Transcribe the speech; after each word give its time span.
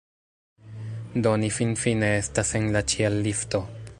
Do 1.27 1.33
ni 1.43 1.51
finfine 1.59 2.11
estas 2.23 2.53
en 2.61 2.67
la 2.77 2.85
ĉiel-lifto 2.95 3.63